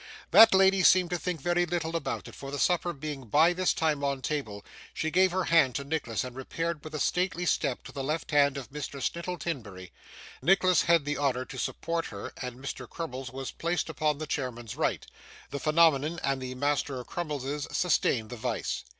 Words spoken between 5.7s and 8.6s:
to Nicholas and repaired with a stately step to the left hand